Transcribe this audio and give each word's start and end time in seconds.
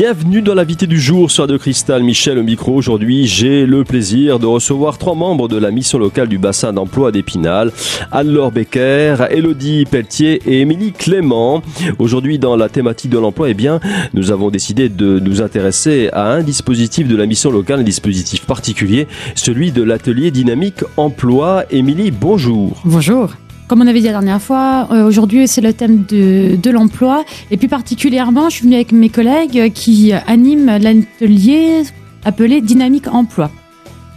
Bienvenue 0.00 0.40
dans 0.40 0.54
l'invité 0.54 0.86
du 0.86 0.98
jour 0.98 1.30
sur 1.30 1.46
de 1.46 1.58
Cristal, 1.58 2.02
Michel 2.02 2.38
au 2.38 2.42
micro. 2.42 2.72
Aujourd'hui, 2.72 3.26
j'ai 3.26 3.66
le 3.66 3.84
plaisir 3.84 4.38
de 4.38 4.46
recevoir 4.46 4.96
trois 4.96 5.14
membres 5.14 5.46
de 5.46 5.58
la 5.58 5.70
mission 5.70 5.98
locale 5.98 6.26
du 6.26 6.38
bassin 6.38 6.72
d'emploi 6.72 7.12
d'Épinal. 7.12 7.70
Anne-Laure 8.10 8.50
Becker, 8.50 9.26
Elodie 9.30 9.84
Pelletier 9.84 10.40
et 10.46 10.62
Émilie 10.62 10.92
Clément. 10.92 11.62
Aujourd'hui, 11.98 12.38
dans 12.38 12.56
la 12.56 12.70
thématique 12.70 13.10
de 13.10 13.18
l'emploi, 13.18 13.50
eh 13.50 13.54
bien, 13.54 13.78
nous 14.14 14.32
avons 14.32 14.48
décidé 14.48 14.88
de 14.88 15.18
nous 15.18 15.42
intéresser 15.42 16.08
à 16.14 16.32
un 16.32 16.42
dispositif 16.42 17.06
de 17.06 17.16
la 17.16 17.26
mission 17.26 17.50
locale, 17.50 17.80
un 17.80 17.82
dispositif 17.82 18.46
particulier, 18.46 19.06
celui 19.34 19.70
de 19.70 19.82
l'atelier 19.82 20.30
dynamique 20.30 20.82
emploi. 20.96 21.64
Émilie, 21.70 22.10
bonjour. 22.10 22.80
Bonjour. 22.86 23.34
Comme 23.70 23.82
on 23.82 23.86
avait 23.86 24.00
dit 24.00 24.06
la 24.06 24.14
dernière 24.14 24.42
fois, 24.42 24.88
euh, 24.90 25.06
aujourd'hui 25.06 25.46
c'est 25.46 25.60
le 25.60 25.72
thème 25.72 26.04
de, 26.04 26.70
l'emploi. 26.72 27.24
Et 27.52 27.56
plus 27.56 27.68
particulièrement, 27.68 28.48
je 28.48 28.56
suis 28.56 28.64
venue 28.64 28.74
avec 28.74 28.90
mes 28.90 29.10
collègues 29.10 29.72
qui 29.72 30.12
animent 30.12 30.76
l'atelier 30.76 31.84
appelé 32.24 32.62
Dynamique 32.62 33.06
Emploi. 33.06 33.48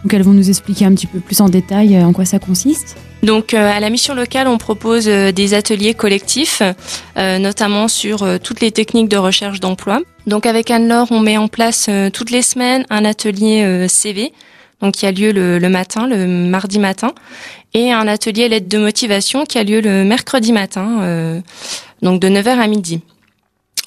Donc 0.01 0.11
elles 0.11 0.23
vont 0.23 0.33
nous 0.33 0.49
expliquer 0.49 0.85
un 0.85 0.95
petit 0.95 1.05
peu 1.05 1.19
plus 1.19 1.39
en 1.39 1.49
détail 1.49 1.95
euh, 1.95 2.03
en 2.03 2.13
quoi 2.13 2.25
ça 2.25 2.39
consiste. 2.39 2.97
Donc 3.21 3.53
euh, 3.53 3.71
à 3.71 3.79
la 3.79 3.91
mission 3.91 4.15
locale, 4.15 4.47
on 4.47 4.57
propose 4.57 5.05
des 5.05 5.53
ateliers 5.53 5.93
collectifs, 5.93 6.63
notamment 7.15 7.87
sur 7.87 8.25
toutes 8.39 8.59
les 8.59 8.71
techniques 8.71 9.07
de 9.07 9.17
recherche 9.17 9.59
d'emploi. 9.59 10.01
Donc 10.25 10.47
avec 10.47 10.71
Anne-Laure, 10.71 11.11
on 11.11 11.19
met 11.19 11.37
en 11.37 11.47
place 11.47 11.91
toutes 12.11 12.31
les 12.31 12.41
semaines 12.41 12.85
un 12.89 13.05
atelier 13.05 13.85
CV 13.87 14.33
donc 14.83 14.95
qui 14.95 15.05
a 15.05 15.11
lieu 15.13 15.31
le, 15.31 15.69
matin, 15.69 16.07
le 16.07 16.27
mardi 16.27 16.77
matin, 16.77 17.13
et 17.73 17.93
un 17.93 18.05
atelier 18.05 18.49
lettre 18.49 18.67
de 18.67 18.77
motivation 18.77 19.45
qui 19.45 19.57
a 19.57 19.63
lieu 19.63 19.79
le 19.79 20.03
mercredi 20.03 20.51
matin, 20.51 21.01
euh, 21.03 21.39
donc 22.01 22.19
de 22.19 22.27
9h 22.27 22.49
à 22.49 22.67
midi. 22.67 22.99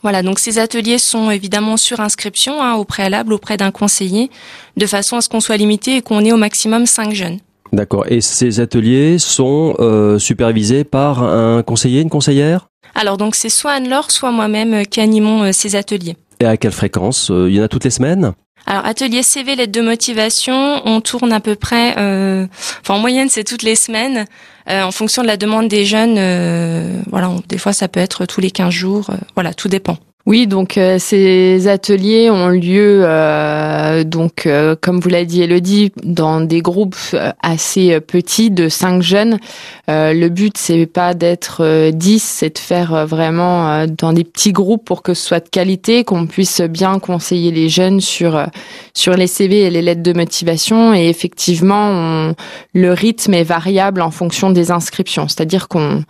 Voilà, 0.03 0.23
donc 0.23 0.39
ces 0.39 0.59
ateliers 0.59 0.99
sont 0.99 1.31
évidemment 1.31 1.77
sur 1.77 2.01
inscription 2.01 2.63
hein, 2.63 2.75
au 2.75 2.85
préalable 2.85 3.35
auprès 3.35 3.59
d'un 3.59 3.71
conseiller, 3.71 4.31
de 4.79 4.87
façon 4.87 5.17
à 5.17 5.21
ce 5.21 5.29
qu'on 5.29 5.41
soit 5.41 5.59
limité 5.59 5.97
et 5.97 6.01
qu'on 6.01 6.25
ait 6.25 6.33
au 6.33 6.39
maximum 6.39 6.87
5 6.87 7.13
jeunes. 7.13 7.39
D'accord. 7.73 8.07
Et 8.09 8.23
ces 8.23 8.61
ateliers 8.61 9.19
sont 9.19 9.75
euh, 9.79 10.19
supervisés 10.19 10.85
par 10.85 11.23
un 11.23 11.63
conseiller, 11.63 12.01
une 12.01 12.09
conseillère? 12.09 12.69
Alors 12.95 13.19
donc 13.19 13.35
c'est 13.35 13.51
soit 13.51 13.73
Anne-Laure, 13.73 14.11
soit 14.11 14.31
moi-même 14.31 14.73
euh, 14.73 14.85
qui 14.85 15.03
animons 15.03 15.53
ces 15.53 15.77
ateliers. 15.77 16.17
Et 16.41 16.47
à 16.47 16.57
quelle 16.57 16.73
fréquence 16.73 17.31
Il 17.31 17.55
y 17.55 17.61
en 17.61 17.65
a 17.65 17.69
toutes 17.69 17.85
les 17.85 17.91
semaines? 17.91 18.33
Alors 18.67 18.85
atelier 18.85 19.23
CV, 19.23 19.55
lettre 19.55 19.73
de 19.73 19.81
motivation, 19.81 20.83
on 20.85 21.01
tourne 21.01 21.33
à 21.33 21.39
peu 21.39 21.55
près, 21.55 21.95
euh, 21.99 22.47
enfin 22.81 22.95
en 22.95 22.99
moyenne 22.99 23.29
c'est 23.29 23.45
toutes 23.45 23.63
les 23.63 23.77
semaines, 23.77 24.27
euh, 24.69 24.83
en 24.83 24.91
fonction 24.91 25.23
de 25.23 25.29
la 25.29 25.37
demande 25.37 25.69
des 25.69 25.85
jeunes. 25.85 26.17
Euh, 26.19 27.01
voilà, 27.11 27.31
des 27.49 27.59
fois 27.59 27.73
ça 27.73 27.87
peut 27.87 28.01
être 28.01 28.27
tous 28.27 28.41
les 28.41 28.51
15 28.51 28.71
jours, 28.71 29.11
voilà, 29.35 29.55
tout 29.55 29.69
dépend. 29.69 29.99
Oui, 30.27 30.49
donc 30.49 30.77
euh, 30.77 30.99
ces 30.99 31.69
ateliers 31.69 32.31
ont 32.31 32.49
lieu, 32.49 33.03
euh, 33.05 34.03
donc 34.03 34.47
euh, 34.47 34.75
comme 34.75 34.99
vous 34.99 35.09
l'a 35.09 35.25
dit 35.25 35.41
Elodie, 35.41 35.93
dans 36.03 36.41
des 36.41 36.63
groupes 36.63 36.97
assez 37.45 38.01
petits 38.01 38.51
de 38.51 38.69
cinq 38.69 39.03
jeunes. 39.03 39.39
le 39.87 40.29
but 40.29 40.59
c'est 40.59 40.87
pas 40.87 41.15
d'être 41.15 41.91
10, 41.93 42.21
c'est 42.21 42.57
de 42.57 42.59
faire 42.59 43.07
vraiment 43.07 43.87
dans 43.87 44.13
des 44.13 44.25
petits 44.25 44.51
groupes 44.51 44.85
pour 44.85 45.03
que 45.03 45.15
ce 45.15 45.25
soit 45.25 45.39
de 45.39 45.49
qualité, 45.49 46.03
qu'on 46.03 46.27
puisse 46.27 46.61
bien 46.61 46.99
conseiller 46.99 47.53
les 47.53 47.69
jeunes 47.69 48.01
sur 48.01 48.49
sur 48.95 49.15
les 49.15 49.29
CV 49.29 49.61
et 49.61 49.71
les 49.71 49.83
lettres 49.83 50.03
de 50.03 50.13
motivation. 50.13 50.93
Et 50.93 51.09
effectivement, 51.09 52.33
le 52.75 52.93
rythme 52.93 53.35
est 53.35 53.45
variable 53.45 54.03
en 54.03 54.11
fonction 54.11 54.51
des 54.51 54.73
inscriptions, 54.73 55.29
c'est-à-dire 55.29 55.69
qu'on 55.69 56.03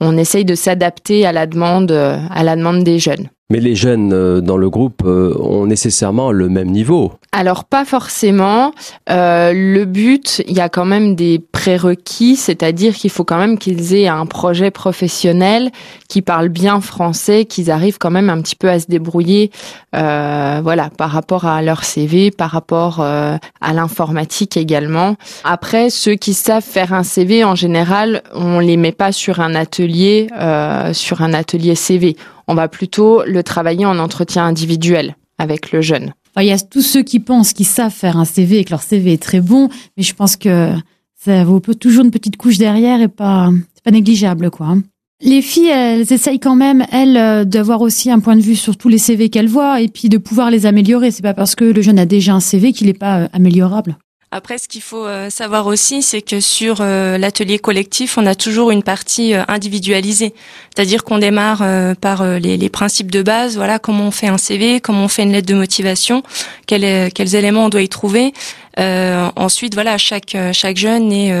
on 0.00 0.18
essaye 0.18 0.44
de 0.44 0.56
s'adapter 0.56 1.24
à 1.24 1.30
la 1.30 1.46
demande 1.46 1.92
à 1.92 2.42
la 2.42 2.56
demande 2.56 2.82
des 2.82 2.98
jeunes. 2.98 3.28
Mais 3.50 3.60
les 3.60 3.74
jeunes 3.74 4.12
euh, 4.12 4.40
dans 4.40 4.56
le 4.56 4.70
groupe 4.70 5.02
euh, 5.04 5.36
ont 5.38 5.66
nécessairement 5.66 6.32
le 6.32 6.48
même 6.48 6.70
niveau. 6.70 7.12
Alors 7.32 7.64
pas 7.64 7.84
forcément. 7.84 8.72
Euh, 9.08 9.52
le 9.54 9.84
but, 9.84 10.42
il 10.48 10.56
y 10.56 10.60
a 10.60 10.68
quand 10.68 10.84
même 10.84 11.14
des 11.14 11.40
prérequis, 11.52 12.34
c'est-à-dire 12.34 12.94
qu'il 12.94 13.10
faut 13.10 13.22
quand 13.22 13.38
même 13.38 13.56
qu'ils 13.56 13.94
aient 13.94 14.08
un 14.08 14.26
projet 14.26 14.72
professionnel, 14.72 15.70
qui 16.08 16.22
parlent 16.22 16.48
bien 16.48 16.80
français, 16.80 17.44
qu'ils 17.44 17.70
arrivent 17.70 17.98
quand 17.98 18.10
même 18.10 18.30
un 18.30 18.40
petit 18.40 18.56
peu 18.56 18.68
à 18.68 18.80
se 18.80 18.86
débrouiller, 18.86 19.52
euh, 19.94 20.60
voilà, 20.62 20.90
par 20.90 21.10
rapport 21.10 21.44
à 21.44 21.62
leur 21.62 21.84
CV, 21.84 22.32
par 22.32 22.50
rapport 22.50 22.98
euh, 23.00 23.36
à 23.60 23.72
l'informatique 23.72 24.56
également. 24.56 25.14
Après, 25.44 25.88
ceux 25.88 26.16
qui 26.16 26.34
savent 26.34 26.64
faire 26.64 26.92
un 26.92 27.04
CV, 27.04 27.44
en 27.44 27.54
général, 27.54 28.22
on 28.34 28.58
les 28.58 28.76
met 28.76 28.92
pas 28.92 29.12
sur 29.12 29.38
un 29.38 29.54
atelier, 29.54 30.26
euh, 30.38 30.92
sur 30.92 31.22
un 31.22 31.32
atelier 31.32 31.76
CV 31.76 32.16
on 32.50 32.54
va 32.54 32.66
plutôt 32.66 33.22
le 33.24 33.44
travailler 33.44 33.86
en 33.86 34.00
entretien 34.00 34.44
individuel 34.44 35.14
avec 35.38 35.70
le 35.70 35.80
jeune. 35.80 36.12
Il 36.36 36.46
y 36.46 36.50
a 36.50 36.58
tous 36.58 36.82
ceux 36.82 37.02
qui 37.02 37.20
pensent 37.20 37.52
qu'ils 37.52 37.66
savent 37.66 37.92
faire 37.92 38.16
un 38.16 38.24
CV 38.24 38.58
et 38.58 38.64
que 38.64 38.70
leur 38.70 38.82
CV 38.82 39.12
est 39.12 39.22
très 39.22 39.40
bon, 39.40 39.68
mais 39.96 40.02
je 40.02 40.14
pense 40.14 40.34
que 40.34 40.72
ça 41.14 41.44
vaut 41.44 41.60
toujours 41.60 42.04
une 42.04 42.10
petite 42.10 42.36
couche 42.36 42.58
derrière 42.58 43.00
et 43.00 43.08
pas, 43.08 43.50
c'est 43.74 43.84
pas 43.84 43.92
négligeable, 43.92 44.50
quoi. 44.50 44.76
Les 45.22 45.42
filles, 45.42 45.68
elles 45.68 46.12
essayent 46.12 46.40
quand 46.40 46.56
même, 46.56 46.84
elles, 46.90 47.16
euh, 47.16 47.44
d'avoir 47.44 47.82
aussi 47.82 48.10
un 48.10 48.18
point 48.18 48.36
de 48.36 48.40
vue 48.40 48.56
sur 48.56 48.76
tous 48.76 48.88
les 48.88 48.98
CV 48.98 49.28
qu'elles 49.28 49.48
voient 49.48 49.80
et 49.80 49.88
puis 49.88 50.08
de 50.08 50.18
pouvoir 50.18 50.50
les 50.50 50.66
améliorer. 50.66 51.12
C'est 51.12 51.22
pas 51.22 51.34
parce 51.34 51.54
que 51.54 51.64
le 51.64 51.82
jeune 51.82 51.98
a 51.98 52.06
déjà 52.06 52.34
un 52.34 52.40
CV 52.40 52.72
qu'il 52.72 52.88
n'est 52.88 52.94
pas 52.94 53.20
euh, 53.20 53.28
améliorable. 53.32 53.96
Après, 54.32 54.58
ce 54.58 54.68
qu'il 54.68 54.80
faut 54.80 55.06
euh, 55.06 55.28
savoir 55.28 55.66
aussi, 55.66 56.02
c'est 56.02 56.22
que 56.22 56.38
sur 56.38 56.76
euh, 56.80 57.18
l'atelier 57.18 57.58
collectif, 57.58 58.16
on 58.16 58.26
a 58.26 58.36
toujours 58.36 58.70
une 58.70 58.84
partie 58.84 59.34
euh, 59.34 59.42
individualisée. 59.48 60.34
C'est-à-dire 60.72 61.02
qu'on 61.02 61.18
démarre 61.18 61.64
par 62.00 62.24
les, 62.24 62.56
les, 62.56 62.68
principes 62.68 63.10
de 63.10 63.22
base, 63.22 63.56
voilà, 63.56 63.80
comment 63.80 64.06
on 64.06 64.10
fait 64.12 64.28
un 64.28 64.38
CV, 64.38 64.80
comment 64.80 65.04
on 65.04 65.08
fait 65.08 65.24
une 65.24 65.32
lettre 65.32 65.48
de 65.48 65.54
motivation, 65.54 66.22
quels, 66.68 67.12
quels 67.12 67.34
éléments 67.34 67.64
on 67.64 67.68
doit 67.68 67.82
y 67.82 67.88
trouver. 67.88 68.32
ensuite, 68.78 69.74
voilà, 69.74 69.98
chaque 69.98 70.36
chaque 70.52 70.76
jeune 70.76 71.12
est 71.12 71.34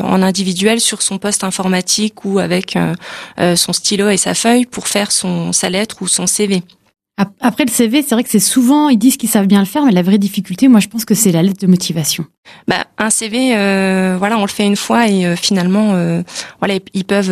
en 0.00 0.22
individuel 0.22 0.80
sur 0.80 1.02
son 1.02 1.18
poste 1.18 1.42
informatique 1.42 2.24
ou 2.24 2.38
avec 2.38 2.78
son 3.56 3.72
stylo 3.72 4.08
et 4.08 4.16
sa 4.16 4.34
feuille 4.34 4.64
pour 4.64 4.86
faire 4.86 5.10
son 5.10 5.52
sa 5.52 5.70
lettre 5.70 5.96
ou 6.00 6.06
son 6.06 6.28
CV. 6.28 6.62
Après 7.40 7.64
le 7.64 7.70
CV, 7.70 8.02
c'est 8.02 8.14
vrai 8.14 8.22
que 8.22 8.30
c'est 8.30 8.38
souvent, 8.38 8.88
ils 8.88 8.98
disent 8.98 9.16
qu'ils 9.16 9.28
savent 9.28 9.48
bien 9.48 9.58
le 9.58 9.66
faire, 9.66 9.84
mais 9.84 9.90
la 9.90 10.02
vraie 10.02 10.18
difficulté, 10.18 10.68
moi, 10.68 10.78
je 10.78 10.86
pense 10.86 11.04
que 11.04 11.14
c'est 11.14 11.32
la 11.32 11.42
lettre 11.42 11.60
de 11.60 11.66
motivation. 11.66 12.24
Bah, 12.68 12.86
un 12.96 13.10
CV, 13.10 13.56
euh, 13.56 14.16
voilà, 14.18 14.38
on 14.38 14.42
le 14.42 14.48
fait 14.48 14.64
une 14.64 14.76
fois 14.76 15.08
et 15.08 15.26
euh, 15.26 15.34
finalement, 15.34 15.94
euh, 15.94 16.22
voilà, 16.60 16.74
ils 16.94 17.04
peuvent, 17.04 17.30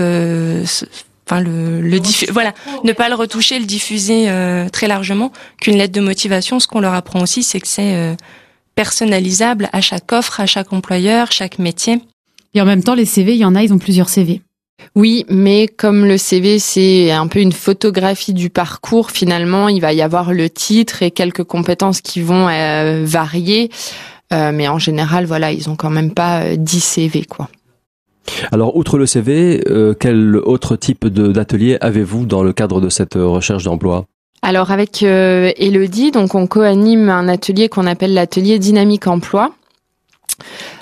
enfin 1.26 1.40
le, 1.40 1.80
le 1.80 2.00
voilà, 2.32 2.52
ne 2.82 2.92
pas 2.92 3.08
le 3.08 3.14
retoucher, 3.14 3.60
le 3.60 3.64
diffuser 3.64 4.28
très 4.72 4.88
largement. 4.88 5.30
Qu'une 5.60 5.76
lettre 5.76 5.94
de 5.94 6.00
motivation, 6.00 6.58
ce 6.58 6.66
qu'on 6.66 6.80
leur 6.80 6.94
apprend 6.94 7.20
aussi, 7.20 7.44
c'est 7.44 7.60
que 7.60 7.68
c'est 7.68 8.16
personnalisable 8.74 9.68
à 9.72 9.80
chaque 9.80 10.10
offre, 10.10 10.40
à 10.40 10.46
chaque 10.46 10.72
employeur, 10.72 11.30
chaque 11.30 11.60
métier. 11.60 12.00
Et 12.54 12.60
en 12.60 12.64
même 12.64 12.82
temps, 12.82 12.94
les 12.94 13.04
CV, 13.04 13.34
il 13.34 13.38
y 13.38 13.44
en 13.44 13.54
a, 13.54 13.62
ils 13.62 13.72
ont 13.72 13.78
plusieurs 13.78 14.08
CV. 14.08 14.42
Oui, 14.96 15.26
mais 15.28 15.68
comme 15.68 16.06
le 16.06 16.16
CV, 16.16 16.58
c'est 16.58 17.10
un 17.10 17.26
peu 17.26 17.40
une 17.40 17.52
photographie 17.52 18.32
du 18.32 18.48
parcours, 18.48 19.10
finalement, 19.10 19.68
il 19.68 19.80
va 19.80 19.92
y 19.92 20.00
avoir 20.00 20.32
le 20.32 20.48
titre 20.48 21.02
et 21.02 21.10
quelques 21.10 21.44
compétences 21.44 22.00
qui 22.00 22.22
vont 22.22 22.48
euh, 22.48 23.04
varier. 23.04 23.70
Euh, 24.32 24.52
mais 24.54 24.68
en 24.68 24.78
général, 24.78 25.26
voilà, 25.26 25.52
ils 25.52 25.68
ont 25.68 25.76
quand 25.76 25.90
même 25.90 26.12
pas 26.12 26.56
10 26.56 26.76
euh, 26.76 26.80
CV, 26.80 27.24
quoi. 27.24 27.48
Alors, 28.50 28.74
outre 28.76 28.98
le 28.98 29.06
CV, 29.06 29.62
quel 30.00 30.36
autre 30.36 30.74
type 30.74 31.06
d'atelier 31.06 31.76
avez-vous 31.80 32.26
dans 32.26 32.42
le 32.42 32.52
cadre 32.52 32.80
de 32.80 32.88
cette 32.88 33.14
recherche 33.14 33.64
d'emploi? 33.64 34.06
Alors, 34.42 34.72
avec 34.72 35.02
Elodie, 35.02 36.10
donc 36.10 36.34
on 36.34 36.48
co-anime 36.48 37.08
un 37.08 37.28
atelier 37.28 37.68
qu'on 37.68 37.86
appelle 37.86 38.14
l'atelier 38.14 38.58
Dynamique 38.58 39.06
Emploi. 39.06 39.52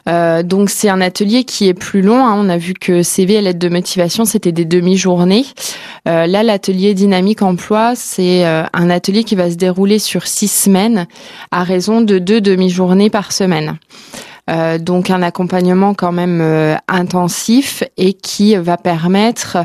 Euh, 0.08 0.42
donc 0.42 0.70
c'est 0.70 0.88
un 0.88 1.00
atelier 1.00 1.44
qui 1.44 1.68
est 1.68 1.74
plus 1.74 2.02
long. 2.02 2.24
Hein. 2.24 2.34
On 2.36 2.48
a 2.48 2.56
vu 2.56 2.74
que 2.74 3.02
CV 3.02 3.34
et 3.34 3.42
lettre 3.42 3.58
de 3.58 3.68
motivation, 3.68 4.24
c'était 4.24 4.52
des 4.52 4.64
demi-journées. 4.64 5.44
Euh, 6.08 6.26
là, 6.26 6.42
l'atelier 6.42 6.94
dynamique 6.94 7.42
emploi, 7.42 7.94
c'est 7.94 8.46
euh, 8.46 8.64
un 8.72 8.90
atelier 8.90 9.24
qui 9.24 9.34
va 9.34 9.50
se 9.50 9.56
dérouler 9.56 9.98
sur 9.98 10.26
six 10.26 10.48
semaines 10.48 11.06
à 11.50 11.62
raison 11.62 12.00
de 12.00 12.18
deux 12.18 12.40
demi-journées 12.40 13.10
par 13.10 13.32
semaine. 13.32 13.78
donc 14.80 15.08
un 15.08 15.22
accompagnement 15.22 15.94
quand 15.94 16.12
même 16.12 16.42
intensif 16.86 17.82
et 17.96 18.12
qui 18.12 18.56
va 18.56 18.76
permettre 18.76 19.56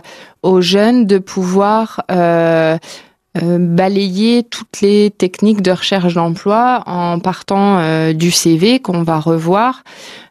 aux 0.41 0.61
jeunes 0.61 1.05
de 1.05 1.17
pouvoir 1.17 2.01
euh, 3.37 3.59
balayer 3.59 4.41
toutes 4.41 4.81
les 4.81 5.11
techniques 5.11 5.61
de 5.61 5.69
recherche 5.69 6.15
d'emploi 6.15 6.81
en 6.87 7.19
partant 7.19 7.77
euh, 7.77 8.11
du 8.11 8.31
CV 8.31 8.79
qu'on 8.79 9.03
va 9.03 9.19
revoir, 9.19 9.83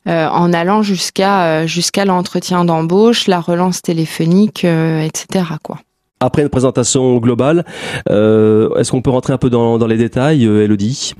euh, 0.08 0.26
en 0.26 0.52
allant 0.52 0.82
jusqu'à 0.82 1.64
jusqu'à 1.66 2.04
l'entretien 2.04 2.64
d'embauche, 2.64 3.28
la 3.28 3.40
relance 3.40 3.82
téléphonique, 3.82 4.64
etc. 4.64 5.44
Quoi. 5.62 5.78
Après 6.18 6.42
une 6.42 6.48
présentation 6.48 7.18
globale, 7.18 7.64
est-ce 8.08 8.90
qu'on 8.90 9.02
peut 9.02 9.10
rentrer 9.10 9.32
un 9.32 9.38
peu 9.38 9.50
dans, 9.50 9.78
dans 9.78 9.86
les 9.86 9.96
détails, 9.96 10.44
Elodie? 10.44 11.14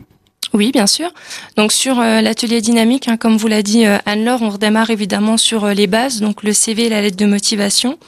Oui, 0.55 0.73
bien 0.73 0.87
sûr. 0.87 1.11
Donc 1.57 1.73
sur 1.73 1.97
l'atelier 1.97 2.61
dynamique, 2.61 3.09
hein, 3.09 3.17
comme 3.17 3.37
vous 3.37 3.49
l'a 3.49 3.63
dit 3.63 3.85
Anne-Laure, 3.85 4.43
on 4.43 4.49
redémarre 4.49 4.91
évidemment 4.91 5.37
sur 5.37 5.67
les 5.69 5.87
bases, 5.87 6.21
donc 6.21 6.43
le 6.43 6.53
CV 6.53 6.87
et 6.87 6.89
la 6.89 7.03
lettre 7.03 7.19
de 7.19 7.27
motivation. 7.27 7.99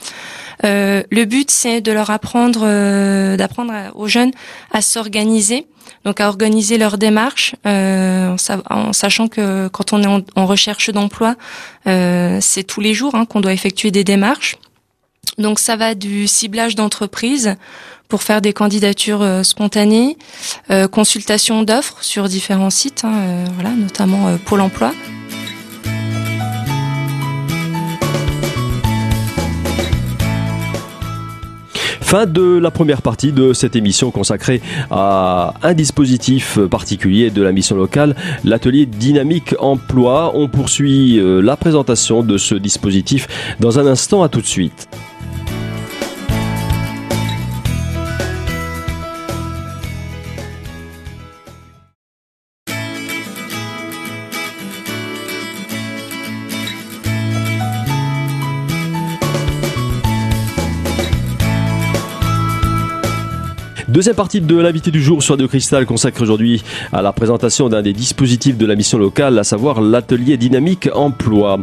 le 0.63 1.25
but, 1.25 1.51
c'est 1.51 1.83
de 1.83 1.93
leur 1.93 2.09
apprendre, 2.09 2.61
d'apprendre 3.37 3.73
aux 3.95 4.09
jeunes 4.09 4.33
à 4.73 4.81
s'organiser, 4.81 5.67
donc 6.05 6.21
à 6.21 6.29
organiser 6.29 6.79
leur 6.79 6.99
démarche, 6.99 7.55
euh, 7.67 8.37
en, 8.71 8.93
sachant 8.93 9.29
que 9.29 9.69
quand 9.69 9.93
on 9.93 10.03
est 10.03 10.25
en, 10.35 10.47
recherche 10.47 10.91
d'emploi, 10.91 11.37
euh, 11.87 12.39
c'est 12.41 12.65
tous 12.65 12.81
les 12.81 12.95
jours 12.95 13.15
hein, 13.15 13.27
qu'on 13.27 13.41
doit 13.41 13.53
effectuer 13.53 13.91
des 13.91 14.05
démarches. 14.05 14.57
Donc 15.39 15.59
ça 15.59 15.77
va 15.77 15.95
du 15.95 16.27
ciblage 16.27 16.75
d'entreprise 16.75 17.57
pour 18.11 18.23
faire 18.23 18.43
des 18.43 18.53
candidatures 18.53 19.23
euh, 19.23 19.43
spontanées, 19.43 20.19
consultation 20.93 21.63
d'offres 21.63 22.03
sur 22.03 22.29
différents 22.29 22.71
sites, 22.71 23.05
hein, 23.05 23.45
voilà, 23.55 23.71
notamment 23.71 24.37
Pôle 24.45 24.61
Emploi. 24.61 24.93
Fin 32.11 32.27
de 32.27 32.59
la 32.59 32.73
première 32.73 33.03
partie 33.03 33.31
de 33.31 33.53
cette 33.53 33.77
émission 33.77 34.11
consacrée 34.11 34.61
à 34.91 35.55
un 35.63 35.75
dispositif 35.75 36.59
particulier 36.59 37.31
de 37.31 37.41
la 37.41 37.53
mission 37.53 37.77
locale, 37.77 38.17
l'atelier 38.43 38.85
Dynamique 38.85 39.55
Emploi. 39.61 40.33
On 40.35 40.49
poursuit 40.49 41.21
euh, 41.21 41.41
la 41.41 41.57
présentation 41.57 42.25
de 42.25 42.37
ce 42.37 42.57
dispositif 42.57 43.29
dans 43.61 43.79
un 43.79 43.87
instant. 43.87 44.25
À 44.25 44.29
tout 44.29 44.41
de 44.41 44.47
suite. 44.47 44.89
Deuxième 63.91 64.15
partie 64.15 64.41
de 64.41 64.57
l'invité 64.57 64.93
du 64.93 65.03
jour 65.03 65.21
sur 65.21 65.35
Radio 65.35 65.49
Cristal 65.49 65.85
consacre 65.85 66.23
aujourd'hui 66.23 66.63
à 66.93 67.03
la 67.03 67.13
présentation 67.13 67.69
d'un 67.69 67.83
des 67.83 67.93
dispositifs 67.93 68.57
de 68.57 68.65
la 68.65 68.77
mission 68.77 68.99
locale, 68.99 69.37
à 69.37 69.43
savoir 69.43 69.81
l'atelier 69.81 70.37
dynamique 70.37 70.89
emploi. 70.95 71.59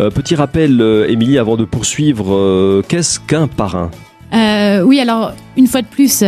Euh, 0.00 0.10
petit 0.10 0.34
rappel, 0.34 0.80
euh, 0.80 1.08
Émilie, 1.08 1.38
avant 1.38 1.56
de 1.56 1.64
poursuivre, 1.64 2.34
euh, 2.34 2.82
qu'est-ce 2.88 3.20
qu'un 3.20 3.46
parrain? 3.46 3.88
Oui, 4.32 4.98
alors 4.98 5.32
une 5.56 5.66
fois 5.66 5.82
de 5.82 5.86
plus, 5.86 6.22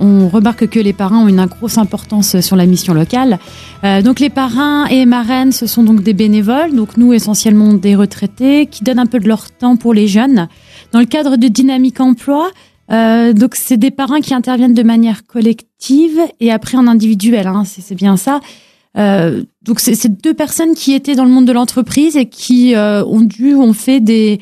on 0.00 0.28
remarque 0.28 0.68
que 0.68 0.80
les 0.80 0.92
parrains 0.92 1.24
ont 1.24 1.28
une 1.28 1.44
grosse 1.46 1.78
importance 1.78 2.40
sur 2.40 2.56
la 2.56 2.66
mission 2.66 2.92
locale. 2.92 3.38
donc 4.04 4.18
les 4.18 4.30
parrains 4.30 4.86
et 4.86 5.06
marraines, 5.06 5.52
ce 5.52 5.66
sont 5.66 5.84
donc 5.84 6.02
des 6.02 6.12
bénévoles, 6.12 6.74
donc 6.74 6.96
nous 6.96 7.12
essentiellement 7.12 7.72
des 7.72 7.94
retraités, 7.94 8.66
qui 8.66 8.82
donnent 8.82 8.98
un 8.98 9.06
peu 9.06 9.20
de 9.20 9.28
leur 9.28 9.50
temps 9.52 9.76
pour 9.76 9.94
les 9.94 10.08
jeunes. 10.08 10.48
Dans 10.92 10.98
le 10.98 11.06
cadre 11.06 11.36
de 11.36 11.46
Dynamique 11.46 12.00
Emploi, 12.00 12.50
euh, 12.92 13.32
donc 13.32 13.54
c'est 13.54 13.76
des 13.76 13.90
parrains 13.90 14.20
qui 14.20 14.34
interviennent 14.34 14.74
de 14.74 14.82
manière 14.82 15.26
collective 15.26 16.18
et 16.40 16.50
après 16.50 16.76
en 16.76 16.86
individuel, 16.86 17.46
hein, 17.46 17.64
c'est 17.64 17.94
bien 17.94 18.16
ça. 18.16 18.40
Euh, 18.98 19.44
donc 19.62 19.78
c'est 19.78 20.08
deux 20.08 20.34
personnes 20.34 20.74
qui 20.74 20.94
étaient 20.94 21.14
dans 21.14 21.24
le 21.24 21.30
monde 21.30 21.46
de 21.46 21.52
l'entreprise 21.52 22.16
et 22.16 22.26
qui 22.26 22.74
euh, 22.74 23.04
ont 23.04 23.20
dû, 23.20 23.54
ont 23.54 23.72
fait 23.72 24.00
des, 24.00 24.40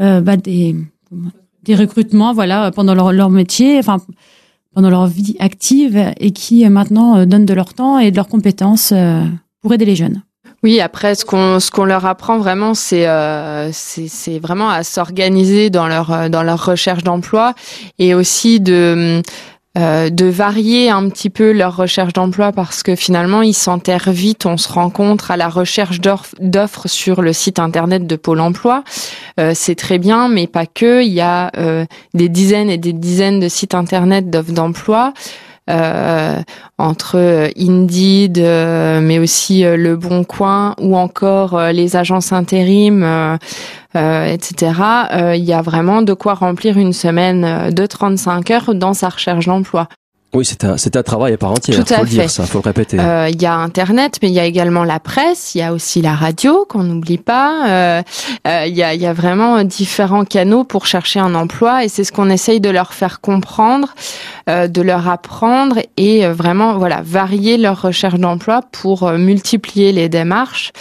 euh, 0.00 0.20
bah, 0.20 0.36
des, 0.36 0.76
des 1.64 1.74
recrutements, 1.74 2.32
voilà, 2.32 2.70
pendant 2.70 2.94
leur, 2.94 3.12
leur 3.12 3.30
métier, 3.30 3.78
enfin 3.78 3.98
pendant 4.72 4.90
leur 4.90 5.08
vie 5.08 5.34
active 5.40 6.12
et 6.20 6.30
qui 6.30 6.64
euh, 6.64 6.70
maintenant 6.70 7.26
donnent 7.26 7.46
de 7.46 7.54
leur 7.54 7.74
temps 7.74 7.98
et 7.98 8.12
de 8.12 8.16
leurs 8.16 8.28
compétences 8.28 8.94
pour 9.60 9.74
aider 9.74 9.84
les 9.84 9.96
jeunes. 9.96 10.22
Oui, 10.62 10.80
après, 10.80 11.14
ce 11.14 11.24
qu'on 11.24 11.58
ce 11.58 11.70
qu'on 11.70 11.84
leur 11.84 12.04
apprend 12.04 12.38
vraiment, 12.38 12.74
c'est 12.74 13.08
euh, 13.08 13.70
c'est 13.72 14.38
vraiment 14.38 14.68
à 14.68 14.82
s'organiser 14.82 15.70
dans 15.70 15.88
leur 15.88 16.12
euh, 16.12 16.28
dans 16.28 16.42
leur 16.42 16.62
recherche 16.62 17.02
d'emploi 17.02 17.54
et 17.98 18.12
aussi 18.12 18.60
de 18.60 19.22
euh, 19.78 20.10
de 20.10 20.26
varier 20.26 20.90
un 20.90 21.08
petit 21.08 21.30
peu 21.30 21.52
leur 21.52 21.76
recherche 21.76 22.12
d'emploi 22.12 22.52
parce 22.52 22.82
que 22.82 22.94
finalement 22.94 23.40
ils 23.40 23.54
s'enterrent 23.54 24.10
vite. 24.10 24.44
On 24.44 24.58
se 24.58 24.70
rencontre 24.70 25.30
à 25.30 25.38
la 25.38 25.48
recherche 25.48 25.98
d'offres 26.02 26.88
sur 26.88 27.22
le 27.22 27.32
site 27.32 27.58
internet 27.58 28.06
de 28.06 28.16
Pôle 28.16 28.40
Emploi. 28.40 28.84
Euh, 29.38 29.52
c'est 29.54 29.76
très 29.76 29.98
bien, 29.98 30.28
mais 30.28 30.46
pas 30.46 30.66
que. 30.66 31.02
Il 31.02 31.12
y 31.12 31.22
a 31.22 31.50
des 32.12 32.28
dizaines 32.28 32.68
et 32.68 32.78
des 32.78 32.92
dizaines 32.92 33.40
de 33.40 33.48
sites 33.48 33.74
internet 33.74 34.28
d'offres 34.28 34.52
d'emploi. 34.52 35.14
Euh, 35.68 36.40
entre 36.78 37.16
euh, 37.18 37.48
Indeed, 37.56 38.38
euh, 38.38 39.00
mais 39.00 39.18
aussi 39.18 39.62
Le 39.62 39.94
Bon 39.94 40.24
Coin 40.24 40.74
ou 40.80 40.96
encore 40.96 41.60
les 41.72 41.96
agences 41.96 42.32
intérim, 42.32 43.38
etc. 43.94 44.72
Il 45.34 45.44
y 45.44 45.52
a 45.52 45.62
vraiment 45.62 46.02
de 46.02 46.14
quoi 46.14 46.34
remplir 46.34 46.78
une 46.78 46.92
semaine 46.92 47.70
de 47.70 47.86
35 47.86 48.50
heures 48.50 48.74
dans 48.74 48.94
sa 48.94 49.10
recherche 49.10 49.46
d'emploi. 49.46 49.88
Oui, 50.32 50.44
c'est 50.44 50.62
un, 50.64 50.76
c'est 50.76 50.94
un 50.94 51.02
travail 51.02 51.32
à 51.32 51.36
part 51.36 51.50
entière. 51.50 51.84
Tout 51.84 51.92
faut 51.92 52.02
le 52.02 52.08
dire, 52.08 52.30
ça, 52.30 52.44
faut 52.44 52.58
le 52.58 52.68
répéter. 52.68 53.00
Euh, 53.00 53.28
il 53.28 53.42
y 53.42 53.46
a 53.46 53.54
Internet, 53.54 54.18
mais 54.22 54.28
il 54.28 54.34
y 54.34 54.38
a 54.38 54.44
également 54.44 54.84
la 54.84 55.00
presse, 55.00 55.56
il 55.56 55.58
y 55.58 55.62
a 55.62 55.72
aussi 55.72 56.02
la 56.02 56.14
radio 56.14 56.64
qu'on 56.68 56.84
n'oublie 56.84 57.18
pas. 57.18 57.68
Euh, 57.68 58.02
euh, 58.46 58.64
il 58.66 58.76
y, 58.76 58.84
a, 58.84 58.94
y 58.94 59.06
a 59.06 59.12
vraiment 59.12 59.64
différents 59.64 60.24
canaux 60.24 60.62
pour 60.62 60.86
chercher 60.86 61.18
un 61.18 61.34
emploi, 61.34 61.84
et 61.84 61.88
c'est 61.88 62.04
ce 62.04 62.12
qu'on 62.12 62.30
essaye 62.30 62.60
de 62.60 62.70
leur 62.70 62.94
faire 62.94 63.20
comprendre, 63.20 63.94
de 64.46 64.82
leur 64.82 65.08
apprendre, 65.08 65.78
et 65.96 66.26
vraiment 66.28 66.78
voilà 66.78 67.00
varier 67.02 67.56
leur 67.56 67.82
recherche 67.82 68.14
d'emploi 68.14 68.62
pour 68.70 69.10
multiplier 69.12 69.90
les 69.90 70.08
démarches. 70.08 70.72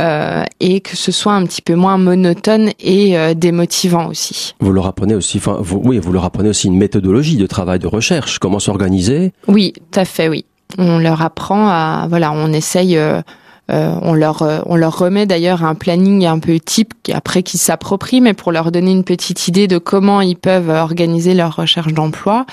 Euh, 0.00 0.44
et 0.58 0.80
que 0.80 0.96
ce 0.96 1.12
soit 1.12 1.34
un 1.34 1.44
petit 1.44 1.60
peu 1.60 1.74
moins 1.74 1.98
monotone 1.98 2.70
et 2.80 3.18
euh, 3.18 3.34
démotivant 3.34 4.06
aussi. 4.06 4.54
Vous 4.58 4.72
leur 4.72 4.86
apprenez 4.86 5.14
aussi, 5.14 5.36
enfin, 5.36 5.58
vous, 5.60 5.82
oui, 5.84 5.98
vous 5.98 6.12
leur 6.12 6.24
apprenez 6.24 6.48
aussi 6.48 6.68
une 6.68 6.78
méthodologie 6.78 7.36
de 7.36 7.46
travail, 7.46 7.78
de 7.78 7.86
recherche, 7.86 8.38
comment 8.38 8.58
s'organiser? 8.58 9.34
Oui, 9.48 9.74
tout 9.92 10.00
à 10.00 10.06
fait, 10.06 10.28
oui. 10.28 10.46
On 10.78 10.98
leur 10.98 11.20
apprend 11.20 11.68
à, 11.68 12.06
voilà, 12.08 12.32
on 12.32 12.54
essaye. 12.54 12.96
Euh, 12.96 13.20
on 13.68 14.12
leur 14.14 14.42
on 14.66 14.76
leur 14.76 14.98
remet 14.98 15.24
d'ailleurs 15.24 15.64
un 15.64 15.74
planning 15.74 16.26
un 16.26 16.38
peu 16.40 16.58
type 16.58 16.94
après 17.12 17.42
qu'ils 17.42 17.60
s'approprient, 17.60 18.20
mais 18.20 18.34
pour 18.34 18.50
leur 18.50 18.72
donner 18.72 18.90
une 18.90 19.04
petite 19.04 19.46
idée 19.46 19.68
de 19.68 19.78
comment 19.78 20.20
ils 20.20 20.36
peuvent 20.36 20.68
organiser 20.68 21.32
leur 21.32 21.54
recherche 21.56 21.92
d'emploi. 21.92 22.44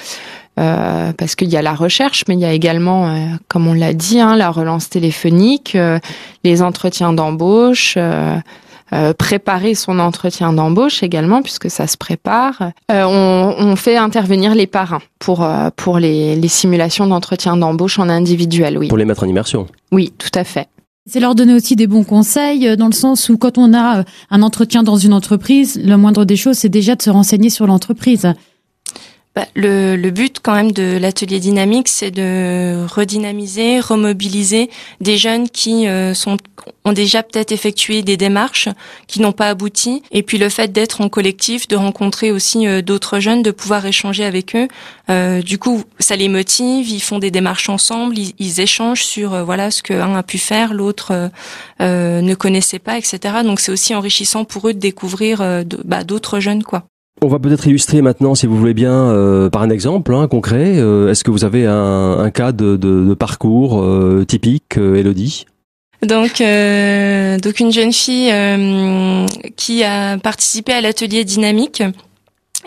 Euh, 0.59 1.13
parce 1.17 1.35
qu'il 1.35 1.50
y 1.50 1.57
a 1.57 1.61
la 1.61 1.73
recherche, 1.73 2.25
mais 2.27 2.33
il 2.33 2.41
y 2.41 2.45
a 2.45 2.51
également, 2.51 3.07
euh, 3.07 3.25
comme 3.47 3.67
on 3.67 3.73
l'a 3.73 3.94
dit, 3.94 4.19
hein, 4.19 4.35
la 4.35 4.51
relance 4.51 4.89
téléphonique, 4.89 5.75
euh, 5.75 6.00
les 6.44 6.61
entretiens 6.61 7.13
d'embauche. 7.13 7.97
préparer 9.19 9.75
son 9.75 9.99
entretien 9.99 10.51
d'embauche 10.51 11.04
également 11.04 11.44
puisque 11.44 11.69
ça 11.69 11.85
se 11.85 11.95
prépare. 11.95 12.71
On, 12.89 13.54
on, 13.59 13.75
fait 13.75 13.97
intervenir 13.97 14.56
les 14.56 14.66
parrains 14.66 15.04
pour 15.19 15.47
pour 15.75 15.99
les, 15.99 16.35
les 16.35 16.47
simulations 16.47 17.06
d'entretien 17.06 17.56
d'embauche 17.56 17.99
en 17.99 18.09
individuel, 18.09 18.80
oui. 18.80 18.87
Pour 18.87 18.97
les 18.97 19.06
mettre 19.06 19.23
en 19.23 19.28
immersion. 19.28 19.68
Oui, 19.92 20.11
tout 20.18 20.31
à 20.33 20.44
fait. 20.44 20.69
C'est 21.06 21.19
leur 21.19 21.35
donner 21.35 21.54
aussi 21.54 21.75
des 21.75 21.85
bons 21.85 22.04
conseils 22.04 22.75
dans 22.78 22.87
le 22.87 22.94
sens 22.94 23.30
où 23.30 23.37
quand 23.37 23.59
on 23.59 23.75
a 23.75 24.04
un 24.31 24.42
entretien 24.42 24.81
dans 24.81 24.97
une 24.97 25.13
entreprise, 25.13 25.80
le 25.83 25.95
moindre 25.95 26.25
des 26.25 26.35
choses, 26.35 26.57
c'est 26.57 26.69
déjà 26.69 26.95
de 26.95 27.04
se 27.04 27.11
renseigner 27.11 27.51
sur 27.51 27.68
l'entreprise. 27.68 28.33
Bah, 29.36 29.45
le, 29.54 29.95
le, 29.95 30.09
but 30.09 30.40
quand 30.42 30.56
même 30.56 30.71
de 30.71 30.98
l'atelier 30.98 31.40
dynamique, 31.40 31.88
c'est 31.88 32.09
de 32.09 32.83
redynamiser, 32.88 33.80
remobiliser 33.80 34.71
des 35.02 35.19
jeunes 35.19 35.48
qui 35.48 35.88
euh, 35.88 36.16
sont, 36.16 36.38
ont 36.83 36.94
déjà 36.94 37.21
peut-être 37.21 37.52
effectué 37.52 38.02
des 38.02 38.18
démarches 38.18 38.69
qui 39.06 39.21
n'ont 39.21 39.31
pas 39.31 39.50
abouti. 39.50 40.02
Et 40.09 40.24
puis 40.24 40.40
le 40.40 40.50
fait 40.50 40.71
d'être 40.71 41.02
en 41.02 41.09
collectif, 41.09 41.68
de 41.68 41.76
rencontrer 41.76 42.31
aussi 42.31 42.66
euh, 42.66 42.81
d'autres 42.81 43.19
jeunes, 43.19 43.44
de 43.44 43.52
pouvoir 43.52 43.86
échanger 43.86 44.26
avec 44.26 44.56
eux. 44.56 44.68
Euh, 45.12 45.44
du 45.44 45.59
coup, 45.59 45.83
ça 46.00 46.16
les 46.16 46.28
motive. 46.28 46.90
Ils 46.90 47.00
font 47.00 47.19
des 47.19 47.30
démarches 47.30 47.69
ensemble. 47.69 48.18
Ils, 48.18 48.59
échangent 48.59 49.06
sur 49.06 49.45
voilà 49.45 49.69
ce 49.69 49.83
qu'un 49.83 50.16
a 50.16 50.24
pu 50.24 50.40
faire, 50.40 50.74
l'autre 50.74 51.30
ne 51.80 52.33
connaissait 52.33 52.80
pas, 52.80 52.98
etc. 52.98 53.19
Donc 53.45 53.59
c'est 53.59 53.71
aussi 53.71 53.94
enrichissant 53.94 54.44
pour 54.44 54.68
eux 54.68 54.74
de 54.74 54.80
découvrir 54.80 55.64
bah, 55.86 56.04
d'autres 56.04 56.40
jeunes, 56.40 56.64
quoi. 56.64 56.83
On 57.21 57.28
va 57.28 57.38
peut-être 57.38 57.68
illustrer 57.68 58.02
maintenant, 58.02 58.33
si 58.33 58.47
vous 58.47 58.57
voulez 58.57 58.73
bien, 58.73 58.94
euh, 58.94 59.49
par 59.49 59.61
un 59.61 59.69
exemple 59.69 60.14
hein, 60.14 60.28
concret. 60.30 60.78
Euh, 60.78 61.11
est-ce 61.11 61.26
que 61.26 61.31
vous 61.31 61.44
avez 61.44 61.66
un, 61.66 62.31
cas 62.33 62.54
de, 62.54 63.14
parcours 63.14 63.81
euh, 63.81 64.23
typique, 64.26 64.78
Elodie? 64.78 65.45
Donc, 66.02 66.42
donc 66.42 67.59
une 67.59 67.71
jeune 67.73 67.92
fille 67.92 68.33
qui 69.57 69.83
a 69.83 70.18
participé 70.18 70.71
à 70.71 70.80
l'atelier 70.80 71.26
dynamique, 71.26 71.83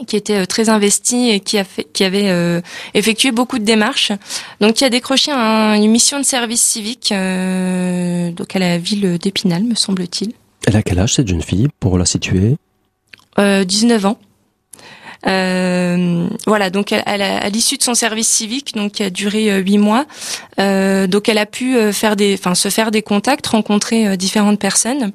qui 0.06 0.16
était 0.16 0.44
très 0.44 0.68
investie 0.68 1.30
et 1.30 1.40
qui 1.40 1.56
a 1.56 1.64
fait, 1.64 1.85
qui 1.90 2.04
avait 2.04 2.61
effectué 2.92 3.32
beaucoup 3.32 3.59
de 3.59 3.64
démarches. 3.64 4.12
Donc, 4.61 4.75
qui 4.75 4.85
a 4.85 4.90
décroché 4.90 5.32
une 5.32 5.90
mission 5.90 6.21
de 6.21 6.26
service 6.26 6.61
civique, 6.61 7.09
donc 7.09 8.54
à 8.54 8.59
la 8.59 8.76
ville 8.76 9.16
d'Épinal, 9.16 9.64
me 9.64 9.76
semble-t-il. 9.76 10.35
Elle 10.66 10.76
a 10.76 10.82
quel 10.82 10.99
âge 10.99 11.14
cette 11.14 11.28
jeune 11.28 11.42
fille 11.42 11.68
pour 11.80 11.97
la 11.97 12.04
situer? 12.04 12.56
19 13.38 14.04
ans. 14.04 14.18
Voilà, 15.24 16.70
donc 16.70 16.92
elle, 16.92 17.22
à 17.22 17.48
l'issue 17.48 17.76
de 17.76 17.82
son 17.82 17.94
service 17.94 18.28
civique, 18.28 18.74
donc 18.74 18.92
qui 18.92 19.02
a 19.02 19.10
duré 19.10 19.60
huit 19.60 19.78
mois, 19.78 20.06
donc 20.58 21.28
elle 21.28 21.38
a 21.38 21.46
pu 21.46 21.92
faire 21.92 22.16
des, 22.16 22.34
enfin 22.34 22.54
se 22.54 22.68
faire 22.68 22.90
des 22.90 23.02
contacts, 23.02 23.46
rencontrer 23.46 24.16
différentes 24.16 24.58
personnes. 24.58 25.12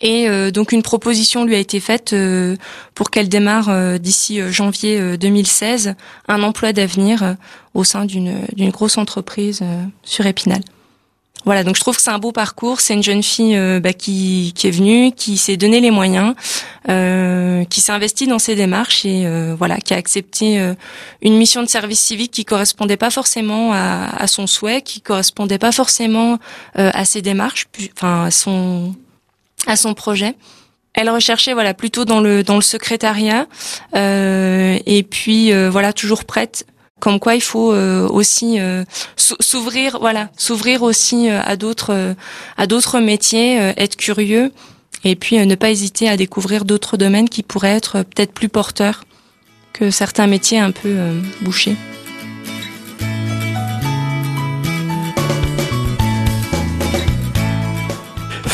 Et 0.00 0.28
euh, 0.28 0.50
donc 0.50 0.72
une 0.72 0.82
proposition 0.82 1.44
lui 1.44 1.54
a 1.54 1.58
été 1.58 1.78
faite 1.78 2.12
euh, 2.12 2.56
pour 2.94 3.10
qu'elle 3.10 3.28
démarre 3.28 3.68
euh, 3.68 3.98
d'ici 3.98 4.40
janvier 4.50 5.16
2016 5.18 5.94
un 6.28 6.42
emploi 6.42 6.72
d'avenir 6.72 7.36
au 7.74 7.84
sein 7.84 8.04
d'une 8.06 8.46
d'une 8.54 8.70
grosse 8.70 8.98
entreprise 8.98 9.62
sur 10.02 10.26
Épinal. 10.26 10.62
Voilà, 11.44 11.64
donc 11.64 11.76
je 11.76 11.80
trouve 11.80 11.96
que 11.96 12.02
c'est 12.02 12.10
un 12.10 12.18
beau 12.18 12.32
parcours. 12.32 12.80
C'est 12.80 12.94
une 12.94 13.02
jeune 13.02 13.22
fille 13.22 13.58
bah, 13.80 13.92
qui, 13.92 14.52
qui 14.54 14.66
est 14.66 14.70
venue, 14.70 15.12
qui 15.12 15.38
s'est 15.38 15.56
donné 15.56 15.80
les 15.80 15.90
moyens, 15.90 16.34
qui 16.86 17.80
s'est 17.80 17.92
investie 17.92 18.26
dans 18.26 18.38
ses 18.38 18.54
démarches 18.54 19.06
et 19.06 19.26
voilà, 19.56 19.78
qui 19.78 19.94
a 19.94 19.96
accepté 19.96 20.74
une 21.22 21.36
mission 21.38 21.62
de 21.62 21.68
service 21.68 22.00
civique 22.00 22.32
qui 22.32 22.44
correspondait 22.44 22.98
pas 22.98 23.10
forcément 23.10 23.72
à, 23.72 24.10
à 24.18 24.26
son 24.26 24.46
souhait, 24.46 24.82
qui 24.82 25.00
correspondait 25.00 25.58
pas 25.58 25.72
forcément 25.72 26.38
à 26.74 27.04
ses 27.06 27.22
démarches, 27.22 27.68
enfin 27.96 28.24
à 28.24 28.30
son 28.30 28.94
à 29.66 29.76
son 29.76 29.94
projet. 29.94 30.34
Elle 30.94 31.08
recherchait 31.08 31.52
voilà 31.52 31.72
plutôt 31.72 32.04
dans 32.04 32.20
le 32.20 32.42
dans 32.42 32.56
le 32.56 32.62
secrétariat 32.62 33.46
euh, 33.94 34.78
et 34.86 35.02
puis 35.04 35.52
euh, 35.52 35.70
voilà 35.70 35.92
toujours 35.92 36.24
prête 36.24 36.66
comme 37.00 37.18
quoi 37.18 37.34
il 37.34 37.40
faut 37.40 37.72
euh, 37.72 38.06
aussi 38.08 38.60
euh, 38.60 38.84
s'ouvrir 39.16 39.98
voilà 40.00 40.30
s'ouvrir 40.36 40.82
aussi 40.82 41.28
à 41.28 41.56
d'autres 41.56 42.14
à 42.56 42.66
d'autres 42.66 43.00
métiers 43.00 43.56
être 43.76 43.96
curieux 43.96 44.52
et 45.04 45.16
puis 45.16 45.44
ne 45.44 45.54
pas 45.54 45.70
hésiter 45.70 46.08
à 46.08 46.16
découvrir 46.16 46.64
d'autres 46.64 46.96
domaines 46.96 47.28
qui 47.28 47.42
pourraient 47.42 47.76
être 47.76 48.02
peut-être 48.02 48.32
plus 48.32 48.48
porteurs 48.48 49.04
que 49.72 49.90
certains 49.90 50.26
métiers 50.26 50.58
un 50.58 50.72
peu 50.72 50.96
bouchés. 51.42 51.76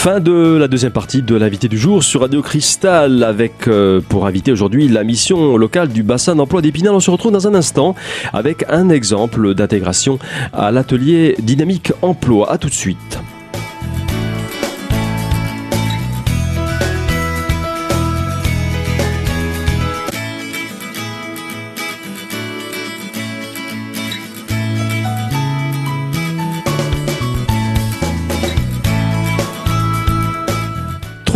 Fin 0.06 0.20
de 0.20 0.56
la 0.56 0.68
deuxième 0.68 0.92
partie 0.92 1.20
de 1.20 1.34
l'invité 1.34 1.66
du 1.66 1.76
jour 1.76 2.04
sur 2.04 2.20
Radio 2.20 2.40
Cristal 2.40 3.24
avec 3.24 3.66
euh, 3.66 4.00
pour 4.00 4.24
inviter 4.24 4.52
aujourd'hui 4.52 4.86
la 4.86 5.02
mission 5.02 5.56
locale 5.56 5.88
du 5.88 6.04
bassin 6.04 6.36
d'emploi 6.36 6.62
d'Épinal. 6.62 6.94
On 6.94 7.00
se 7.00 7.10
retrouve 7.10 7.32
dans 7.32 7.48
un 7.48 7.56
instant 7.56 7.96
avec 8.32 8.64
un 8.68 8.88
exemple 8.88 9.52
d'intégration 9.54 10.20
à 10.52 10.70
l'atelier 10.70 11.34
Dynamique 11.40 11.92
Emploi. 12.02 12.52
À 12.52 12.56
tout 12.56 12.68
de 12.68 12.74
suite. 12.74 13.18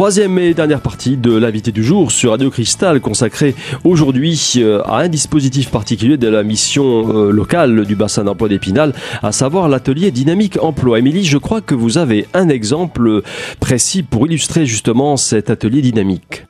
Troisième 0.01 0.39
et 0.39 0.55
dernière 0.55 0.81
partie 0.81 1.19
de 1.19 1.37
l'invité 1.37 1.73
du 1.73 1.85
jour 1.85 2.11
sur 2.11 2.31
Radio 2.31 2.51
Cristal 2.51 3.03
consacrée 3.03 3.55
aujourd'hui 3.85 4.55
euh, 4.57 4.81
à 4.87 5.01
un 5.01 5.09
dispositif 5.09 5.71
particulier 5.71 6.17
de 6.17 6.27
la 6.27 6.43
mission 6.43 7.15
euh, 7.15 7.31
locale 7.31 7.85
du 7.85 7.97
bassin 7.97 8.25
d'emploi 8.25 8.49
d'Épinal, 8.49 8.95
à 9.23 9.31
savoir 9.31 9.69
l'atelier 9.69 10.11
Dynamique 10.11 10.57
Emploi. 10.63 11.01
Émilie, 11.01 11.27
je 11.27 11.37
crois 11.37 11.61
que 11.61 11.75
vous 11.75 11.99
avez 11.99 12.27
un 12.33 12.49
exemple 12.49 13.21
précis 13.61 14.03
pour 14.03 14.27
illustrer 14.27 14.65
justement 14.65 15.19
cet 15.19 15.51
atelier 15.51 15.83
dynamique. 15.83 16.47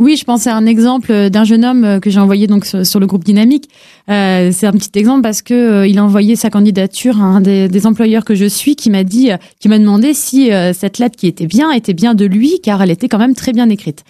Oui, 0.00 0.16
je 0.16 0.24
pense 0.24 0.46
à 0.46 0.56
un 0.56 0.64
exemple 0.64 1.28
d'un 1.28 1.44
jeune 1.44 1.62
homme 1.62 1.84
euh, 1.84 2.00
que 2.00 2.08
j'ai 2.08 2.20
envoyé 2.20 2.46
donc 2.46 2.64
sur, 2.64 3.00
le 3.00 3.06
groupe 3.06 3.22
Dynamique. 3.22 3.68
Euh, 4.08 4.50
c'est 4.50 4.66
un 4.66 4.72
petit 4.72 4.98
exemple 4.98 5.20
parce 5.20 5.42
que 5.42 5.52
euh, 5.52 5.86
il 5.86 5.98
a 5.98 6.04
envoyé 6.04 6.36
sa 6.36 6.48
candidature 6.48 7.20
à 7.20 7.24
un 7.24 7.42
des, 7.42 7.86
employeurs 7.86 8.24
que 8.24 8.34
je 8.34 8.46
suis, 8.46 8.76
qui 8.76 8.88
m'a 8.88 9.04
dit, 9.04 9.30
qui 9.58 9.68
m'a 9.68 9.78
demandé 9.78 10.14
si 10.14 10.50
cette 10.74 10.98
lettre 10.98 11.16
qui 11.16 11.26
était 11.26 11.46
bien 11.46 11.70
était 11.70 11.92
bien 11.92 12.14
de 12.14 12.24
lui, 12.24 12.60
car 12.62 12.82
elle 12.82 12.90
était 12.90 13.08
quand 13.08 13.18
même 13.18 13.34
très 13.34 13.52
bien 13.52 13.68
écrite. 13.68 14.04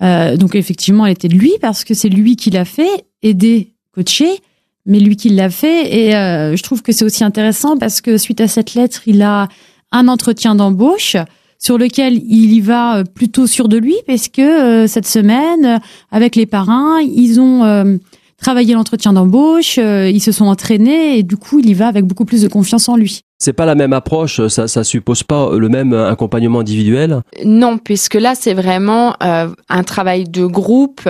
donc 0.00 0.54
effectivement, 0.54 1.06
elle 1.06 1.12
était 1.12 1.28
de 1.28 1.34
lui 1.34 1.52
parce 1.60 1.84
que 1.84 1.92
c'est 1.94 2.08
lui 2.08 2.36
qui 2.36 2.50
l'a 2.50 2.64
fait, 2.64 3.06
aider, 3.22 3.72
coacher, 3.92 4.30
mais 4.84 5.00
lui 5.00 5.16
qui 5.16 5.28
l'a 5.30 5.50
fait. 5.50 5.92
Et 5.92 6.12
je 6.12 6.62
trouve 6.62 6.82
que 6.82 6.92
c'est 6.92 7.04
aussi 7.04 7.24
intéressant 7.24 7.76
parce 7.76 8.00
que 8.00 8.16
suite 8.16 8.40
à 8.40 8.48
cette 8.48 8.74
lettre, 8.74 9.02
il 9.06 9.22
a 9.22 9.48
un 9.90 10.06
entretien 10.06 10.54
d'embauche 10.54 11.16
sur 11.66 11.78
lequel 11.78 12.22
il 12.28 12.52
y 12.52 12.60
va 12.60 12.98
euh, 12.98 13.02
plutôt 13.02 13.48
sûr 13.48 13.66
de 13.66 13.76
lui, 13.76 13.96
parce 14.06 14.28
que 14.28 14.40
euh, 14.40 14.86
cette 14.86 15.08
semaine, 15.08 15.64
euh, 15.64 15.78
avec 16.12 16.36
les 16.36 16.46
parrains, 16.46 17.00
ils 17.00 17.40
ont 17.40 17.98
travaillé 18.38 18.74
l'entretien 18.74 19.12
d'embauche, 19.12 19.78
ils 19.78 20.20
se 20.20 20.30
sont 20.30 20.44
entraînés 20.44 21.18
et 21.18 21.22
du 21.24 21.36
coup, 21.36 21.58
il 21.58 21.68
y 21.68 21.74
va 21.74 21.88
avec 21.88 22.04
beaucoup 22.04 22.24
plus 22.24 22.42
de 22.42 22.48
confiance 22.48 22.88
en 22.88 22.96
lui. 22.96 23.25
C'est 23.38 23.52
pas 23.52 23.66
la 23.66 23.74
même 23.74 23.92
approche, 23.92 24.46
ça, 24.48 24.66
ça 24.66 24.82
suppose 24.82 25.22
pas 25.22 25.50
le 25.52 25.68
même 25.68 25.92
accompagnement 25.92 26.60
individuel? 26.60 27.20
Non, 27.44 27.76
puisque 27.76 28.14
là 28.14 28.34
c'est 28.34 28.54
vraiment 28.54 29.14
euh, 29.22 29.48
un 29.68 29.82
travail 29.82 30.24
de 30.24 30.46
groupe. 30.46 31.02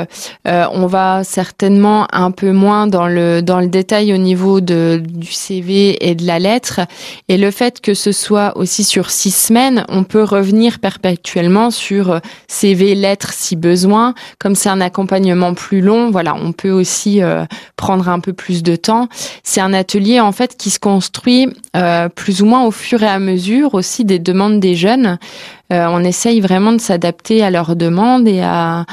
Euh, 0.49 0.65
on 0.73 0.87
va 0.87 1.23
certainement 1.23 2.09
un 2.13 2.33
peu 2.33 2.51
moins 2.51 2.89
dans 2.89 3.07
le 3.07 3.43
dans 3.43 3.61
le 3.61 3.69
détail 3.69 4.13
au 4.13 4.17
niveau 4.17 4.61
de 4.61 5.01
du 5.07 5.31
CV 5.31 6.05
et 6.05 6.17
de 6.17 6.27
la 6.27 6.41
lettre. 6.41 6.81
Et 7.29 7.39
le 7.39 7.53
fait 7.53 7.81
que 7.81 7.95
ce 7.95 8.11
soit 8.11 8.57
aussi 8.57 8.83
sur 8.83 9.11
six 9.11 9.31
semaines, 9.31 9.85
on 9.89 10.03
peut 10.03 10.25
revenir 10.25 10.81
perpétuellement 10.81 11.71
sur 11.71 12.11
euh, 12.11 12.19
CV, 12.49 12.97
lettres 12.97 13.33
si 13.35 13.55
besoin. 13.55 14.15
Comme 14.41 14.57
c'est 14.57 14.69
un 14.69 14.81
accompagnement 14.81 15.55
plus 15.55 15.81
long, 15.81 16.11
voilà, 16.11 16.35
on 16.35 16.51
peut 16.51 16.71
aussi 16.71 17.21
prendre 17.77 18.09
un 18.09 18.19
peu 18.19 18.33
plus 18.33 18.63
de 18.63 18.75
temps. 18.75 19.09
C'est 19.45 19.61
un 19.61 19.73
atelier 19.73 20.21
en 20.21 20.33
fait 20.33 20.57
qui 20.57 20.71
se 20.71 20.79
construit 20.79 21.49
plus 22.17 22.43
ou 22.43 22.47
moins 22.47 22.65
au 22.65 22.73
fur 22.73 23.05
et 23.05 23.09
à 23.09 23.21
mesure 23.21 23.75
aussi 23.75 24.05
des 24.05 24.19
demandes 24.19 24.59
des 24.59 24.75
jeunes. 24.75 25.19
Euh, 25.73 25.87
on 25.89 26.03
essaye 26.03 26.41
vraiment 26.41 26.73
de 26.73 26.81
s'adapter 26.81 27.45
à 27.45 27.51
leurs 27.51 27.77
demandes 27.77 28.27
et 28.27 28.43
à, 28.43 28.85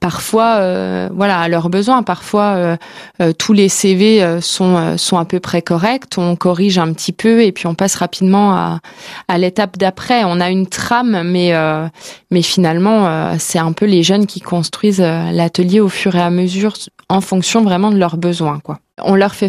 parfois 0.00 0.56
euh, 0.56 1.10
voilà 1.14 1.38
à 1.38 1.48
leurs 1.48 1.68
besoins. 1.68 2.02
Parfois 2.02 2.76
euh, 3.20 3.32
tous 3.38 3.52
les 3.52 3.68
CV 3.68 4.40
sont 4.40 4.96
sont 4.96 5.18
à 5.18 5.24
peu 5.24 5.40
près 5.40 5.62
corrects. 5.62 6.16
On 6.16 6.36
corrige 6.36 6.78
un 6.78 6.92
petit 6.92 7.12
peu 7.12 7.42
et 7.42 7.52
puis 7.52 7.66
on 7.66 7.74
passe 7.74 7.94
rapidement 7.94 8.54
à, 8.54 8.80
à 9.28 9.38
l'étape 9.38 9.76
d'après. 9.78 10.24
On 10.24 10.40
a 10.40 10.50
une 10.50 10.66
trame 10.66 11.22
mais 11.24 11.52
mais 12.30 12.42
finalement 12.42 13.36
c'est 13.38 13.58
un 13.58 13.72
peu 13.72 13.84
les 13.84 14.02
jeunes 14.02 14.26
qui 14.26 14.40
construisent 14.40 15.00
l'atelier 15.00 15.80
au 15.80 15.90
fur 15.90 16.16
et 16.16 16.22
à 16.22 16.30
mesure 16.30 16.72
en 17.10 17.20
fonction 17.20 17.62
vraiment 17.62 17.90
de 17.90 17.98
leurs 17.98 18.16
besoins 18.16 18.58
quoi 18.60 18.78
on 19.04 19.14
leur 19.14 19.34
fait 19.34 19.48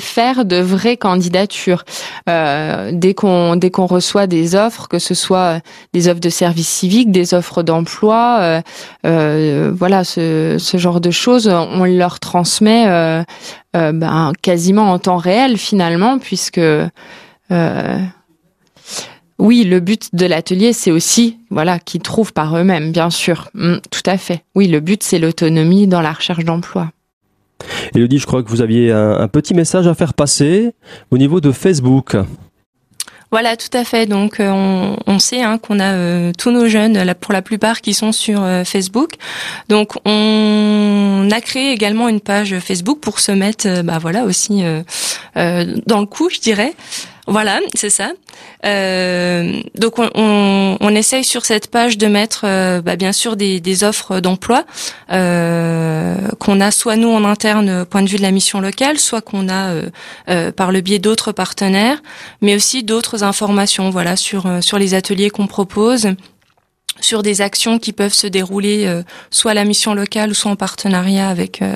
faire, 0.00 0.44
de 0.44 0.60
vraies 0.60 0.96
candidatures 0.96 1.84
euh, 2.28 2.90
dès 2.92 3.14
qu'on 3.14 3.86
reçoit 3.86 4.26
des 4.26 4.54
offres, 4.54 4.88
que 4.88 4.98
ce 4.98 5.14
soit 5.14 5.60
des 5.92 6.08
offres 6.08 6.20
de 6.20 6.28
services 6.28 6.68
civiques, 6.68 7.10
des 7.10 7.34
offres 7.34 7.62
d'emploi, 7.62 8.38
euh, 8.40 8.60
euh, 9.06 9.72
voilà 9.74 10.04
ce, 10.04 10.56
ce 10.58 10.76
genre 10.76 11.00
de 11.00 11.10
choses, 11.10 11.48
on 11.48 11.84
leur 11.84 12.20
transmet 12.20 12.86
ben, 13.74 14.32
quasiment 14.42 14.92
en 14.92 14.98
temps 14.98 15.16
réel 15.16 15.58
finalement, 15.58 16.18
puisque 16.18 16.60
oui, 19.38 19.64
le 19.64 19.80
but 19.80 20.14
de 20.14 20.26
l'atelier, 20.26 20.72
c'est 20.72 20.90
aussi, 20.90 21.38
voilà, 21.50 21.78
qu'ils 21.78 22.02
trouvent 22.02 22.32
par 22.32 22.56
eux-mêmes, 22.56 22.92
bien 22.92 23.10
sûr. 23.10 23.50
Mm, 23.54 23.76
tout 23.90 24.02
à 24.06 24.16
fait. 24.16 24.44
Oui, 24.54 24.68
le 24.68 24.80
but, 24.80 25.02
c'est 25.02 25.18
l'autonomie 25.18 25.86
dans 25.86 26.00
la 26.00 26.12
recherche 26.12 26.44
d'emploi. 26.44 26.90
Elodie, 27.94 28.18
je 28.18 28.26
crois 28.26 28.42
que 28.42 28.48
vous 28.48 28.62
aviez 28.62 28.90
un, 28.90 29.28
petit 29.28 29.54
message 29.54 29.86
à 29.86 29.94
faire 29.94 30.14
passer 30.14 30.72
au 31.10 31.18
niveau 31.18 31.40
de 31.40 31.52
Facebook. 31.52 32.16
Voilà, 33.34 33.56
tout 33.56 33.76
à 33.76 33.82
fait. 33.82 34.06
Donc, 34.06 34.38
euh, 34.38 34.94
on, 35.08 35.18
sait 35.18 35.42
hein, 35.42 35.58
qu'on 35.58 35.80
a 35.80 35.92
euh, 35.94 36.32
tous 36.38 36.52
nos 36.52 36.68
jeunes, 36.68 37.14
pour 37.20 37.32
la 37.32 37.42
plupart, 37.42 37.80
qui 37.80 37.92
sont 37.92 38.12
sur 38.12 38.40
euh, 38.40 38.62
Facebook. 38.62 39.14
Donc, 39.68 39.94
on 40.04 41.28
a 41.32 41.40
créé 41.40 41.72
également 41.72 42.08
une 42.08 42.20
page 42.20 42.56
Facebook 42.60 43.00
pour 43.00 43.18
se 43.18 43.32
mettre, 43.32 43.82
bah 43.82 43.98
voilà, 43.98 44.22
aussi 44.22 44.62
dans 45.34 46.00
le 46.00 46.06
coup, 46.06 46.30
je 46.30 46.38
dirais. 46.38 46.74
Voilà, 47.26 47.60
c'est 47.74 47.88
ça. 47.88 48.12
Euh, 48.66 49.60
donc 49.76 49.98
on, 49.98 50.76
on, 50.78 50.94
essaye 50.94 51.24
sur 51.24 51.46
cette 51.46 51.70
page 51.70 51.96
de 51.96 52.06
mettre 52.06 52.42
euh, 52.44 52.82
bah, 52.82 52.96
bien 52.96 53.12
sûr 53.12 53.36
des, 53.36 53.84
offres 53.84 54.20
d'emploi 54.20 54.64
euh, 55.10 56.16
qu'on 56.38 56.60
a 56.60 56.70
soit 56.70 56.96
nous 56.96 57.08
en 57.08 57.24
interne 57.24 57.86
point 57.86 58.02
de 58.02 58.08
vue 58.08 58.18
de 58.18 58.22
la 58.22 58.30
mission 58.30 58.60
locale, 58.60 58.98
soit 58.98 59.22
qu'on 59.22 59.48
a 59.48 59.72
par 60.52 60.70
le 60.70 60.80
biais 60.80 60.98
d'autres 60.98 61.32
partenaires, 61.32 62.02
mais 62.42 62.54
aussi 62.54 62.82
d'autres 62.82 63.24
informations 63.24 63.90
voilà 63.90 64.16
sur 64.16 64.78
les 64.78 64.94
ateliers 64.94 65.30
qu'on 65.30 65.46
propose 65.46 66.14
sur 67.04 67.22
des 67.22 67.40
actions 67.40 67.78
qui 67.78 67.92
peuvent 67.92 68.14
se 68.14 68.26
dérouler 68.26 68.86
euh, 68.86 69.02
soit 69.30 69.52
à 69.52 69.54
la 69.54 69.64
mission 69.64 69.94
locale 69.94 70.34
soit 70.34 70.50
en 70.50 70.56
partenariat 70.56 71.28
avec 71.28 71.62
euh, 71.62 71.74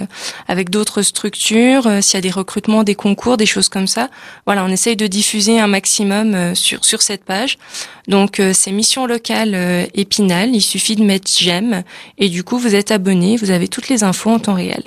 avec 0.49 0.71
d'autres 0.71 1.03
structures, 1.03 1.87
euh, 1.87 2.01
s'il 2.01 2.15
y 2.15 2.19
a 2.19 2.23
des 2.23 2.31
recrutements, 2.31 2.83
des 2.83 2.95
concours, 2.95 3.37
des 3.37 3.47
choses 3.47 3.69
comme 3.69 3.87
ça. 3.87 4.09
Voilà, 4.47 4.65
on 4.65 4.69
essaye 4.69 4.97
de 4.97 5.07
diffuser 5.07 5.61
un 5.61 5.67
maximum 5.67 6.55
sur 6.55 6.85
sur 6.85 7.03
cette 7.03 7.25
page. 7.25 7.59
Donc 8.09 8.41
c'est 8.55 8.73
mission 8.73 9.07
locale 9.07 9.55
Épinal, 9.95 10.55
il 10.55 10.63
suffit 10.63 10.97
de 10.97 11.05
mettre 11.05 11.31
j'aime 11.31 11.83
et 12.17 12.29
du 12.31 12.43
coup 12.43 12.59
vous 12.59 12.75
êtes 12.75 12.91
abonné, 12.91 13.37
vous 13.37 13.51
avez 13.51 13.69
toutes 13.69 13.89
les 13.89 14.03
infos 14.03 14.31
en 14.31 14.39
temps 14.39 14.55
réel 14.55 14.85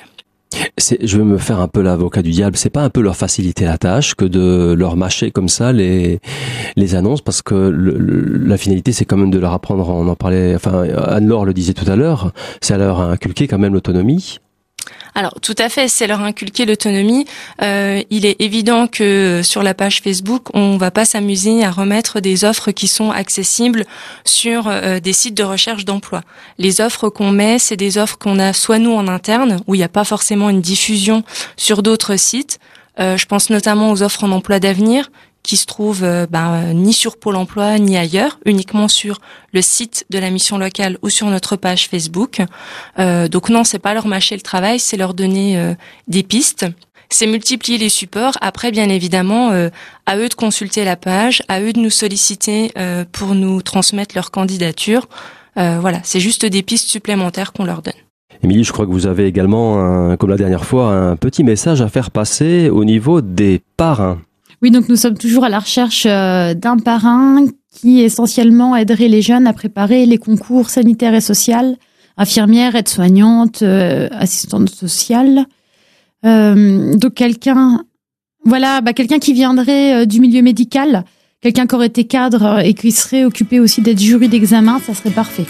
je 0.77 1.17
vais 1.17 1.23
me 1.23 1.37
faire 1.37 1.59
un 1.59 1.67
peu 1.67 1.81
l'avocat 1.81 2.21
du 2.21 2.31
diable. 2.31 2.57
C'est 2.57 2.69
pas 2.69 2.83
un 2.83 2.89
peu 2.89 3.01
leur 3.01 3.15
faciliter 3.15 3.65
la 3.65 3.77
tâche 3.77 4.15
que 4.15 4.25
de 4.25 4.73
leur 4.73 4.95
mâcher 4.95 5.31
comme 5.31 5.49
ça 5.49 5.71
les 5.71 6.19
les 6.75 6.95
annonces 6.95 7.21
parce 7.21 7.41
que 7.41 7.55
la 7.55 8.57
finalité 8.57 8.91
c'est 8.91 9.05
quand 9.05 9.17
même 9.17 9.31
de 9.31 9.39
leur 9.39 9.53
apprendre. 9.53 9.89
On 9.89 10.07
en 10.07 10.15
parlait. 10.15 10.55
Enfin, 10.55 10.83
Anne-Laure 11.07 11.45
le 11.45 11.53
disait 11.53 11.73
tout 11.73 11.89
à 11.89 11.95
l'heure. 11.95 12.31
C'est 12.61 12.73
à 12.73 12.77
leur 12.77 13.01
inculquer 13.01 13.47
quand 13.47 13.59
même 13.59 13.73
l'autonomie. 13.73 14.39
Alors 15.13 15.33
tout 15.41 15.55
à 15.57 15.67
fait, 15.67 15.87
c'est 15.87 16.07
leur 16.07 16.21
inculquer 16.21 16.65
l'autonomie. 16.65 17.25
Euh, 17.61 18.01
il 18.09 18.25
est 18.25 18.39
évident 18.39 18.87
que 18.87 19.41
sur 19.43 19.61
la 19.61 19.73
page 19.73 20.01
Facebook, 20.01 20.47
on 20.53 20.77
va 20.77 20.89
pas 20.89 21.05
s'amuser 21.05 21.63
à 21.63 21.71
remettre 21.71 22.21
des 22.21 22.45
offres 22.45 22.71
qui 22.71 22.87
sont 22.87 23.11
accessibles 23.11 23.85
sur 24.23 24.67
euh, 24.67 24.99
des 24.99 25.13
sites 25.13 25.35
de 25.35 25.43
recherche 25.43 25.83
d'emploi. 25.83 26.21
Les 26.57 26.79
offres 26.79 27.09
qu'on 27.09 27.31
met, 27.31 27.59
c'est 27.59 27.77
des 27.77 27.97
offres 27.97 28.17
qu'on 28.17 28.39
a 28.39 28.53
soit 28.53 28.79
nous 28.79 28.93
en 28.93 29.07
interne, 29.07 29.59
où 29.67 29.75
il 29.75 29.79
n'y 29.79 29.83
a 29.83 29.89
pas 29.89 30.05
forcément 30.05 30.49
une 30.49 30.61
diffusion 30.61 31.23
sur 31.57 31.83
d'autres 31.83 32.15
sites. 32.15 32.59
Euh, 32.99 33.17
je 33.17 33.25
pense 33.25 33.49
notamment 33.49 33.91
aux 33.91 34.03
offres 34.03 34.23
en 34.23 34.31
emploi 34.31 34.59
d'avenir 34.59 35.09
qui 35.43 35.57
se 35.57 35.65
trouve 35.65 36.03
euh, 36.03 36.25
ben, 36.29 36.73
ni 36.73 36.93
sur 36.93 37.17
Pôle 37.17 37.35
Emploi 37.35 37.79
ni 37.79 37.97
ailleurs, 37.97 38.39
uniquement 38.45 38.87
sur 38.87 39.19
le 39.53 39.61
site 39.61 40.05
de 40.09 40.19
la 40.19 40.29
mission 40.29 40.57
locale 40.57 40.97
ou 41.01 41.09
sur 41.09 41.27
notre 41.27 41.55
page 41.55 41.87
Facebook. 41.87 42.41
Euh, 42.99 43.27
donc 43.27 43.49
non, 43.49 43.63
c'est 43.63 43.79
pas 43.79 43.93
leur 43.93 44.07
mâcher 44.07 44.35
le 44.35 44.41
travail, 44.41 44.79
c'est 44.79 44.97
leur 44.97 45.13
donner 45.13 45.57
euh, 45.57 45.73
des 46.07 46.23
pistes. 46.23 46.65
C'est 47.09 47.27
multiplier 47.27 47.77
les 47.77 47.89
supports. 47.89 48.37
Après, 48.39 48.71
bien 48.71 48.87
évidemment, 48.87 49.49
à 50.05 50.15
eux 50.15 50.29
de 50.29 50.33
consulter 50.33 50.85
la 50.85 50.95
page, 50.95 51.43
à 51.49 51.59
eux 51.59 51.73
de 51.73 51.79
nous 51.81 51.89
solliciter 51.89 52.71
pour 53.11 53.35
nous 53.35 53.61
transmettre 53.61 54.15
leur 54.15 54.31
candidature. 54.31 55.09
voilà, 55.57 55.99
c'est 56.03 56.21
juste 56.21 56.45
des 56.45 56.63
pistes 56.63 56.87
supplémentaires 56.87 57.51
qu'on 57.51 57.65
leur 57.65 57.81
donne. 57.81 57.99
Émilie, 58.43 58.63
je 58.63 58.71
crois 58.71 58.85
que 58.85 58.91
vous 58.91 59.07
avez 59.07 59.25
également, 59.25 60.15
comme 60.15 60.29
la 60.29 60.37
dernière 60.37 60.63
fois, 60.63 60.93
un 60.93 61.17
petit 61.17 61.43
message 61.43 61.81
à 61.81 61.89
faire 61.89 62.11
passer 62.11 62.69
au 62.69 62.85
niveau 62.85 63.19
des 63.19 63.59
parrains. 63.75 64.21
Oui, 64.61 64.69
donc 64.69 64.89
nous 64.89 64.95
sommes 64.95 65.17
toujours 65.17 65.43
à 65.43 65.49
la 65.49 65.59
recherche 65.59 66.05
euh, 66.07 66.53
d'un 66.53 66.77
parrain 66.77 67.45
qui 67.71 68.01
essentiellement 68.01 68.75
aiderait 68.75 69.07
les 69.07 69.23
jeunes 69.23 69.47
à 69.47 69.53
préparer 69.53 70.05
les 70.05 70.19
concours 70.19 70.69
sanitaires 70.69 71.15
et 71.15 71.21
sociaux, 71.21 71.75
infirmières, 72.15 72.75
aides-soignantes, 72.75 73.63
euh, 73.63 74.07
assistantes 74.11 74.69
sociales. 74.69 75.45
Euh, 76.25 76.95
donc 76.95 77.15
quelqu'un, 77.15 77.83
voilà, 78.45 78.81
bah, 78.81 78.93
quelqu'un 78.93 79.17
qui 79.17 79.33
viendrait 79.33 80.05
du 80.05 80.19
milieu 80.19 80.43
médical, 80.43 81.05
quelqu'un 81.41 81.65
qui 81.65 81.73
aurait 81.73 81.87
été 81.87 82.03
cadre 82.03 82.59
et 82.63 82.75
qui 82.75 82.91
serait 82.91 83.25
occupé 83.25 83.59
aussi 83.59 83.81
d'être 83.81 83.99
jury 83.99 84.27
d'examen, 84.27 84.79
ça 84.79 84.93
serait 84.93 85.09
parfait. 85.09 85.45